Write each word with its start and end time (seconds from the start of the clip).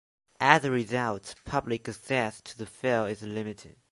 As 0.39 0.65
a 0.65 0.71
result, 0.71 1.35
public 1.45 1.87
access 1.87 2.41
to 2.41 2.57
the 2.57 2.65
fell 2.65 3.05
is 3.05 3.21
limited. 3.21 3.75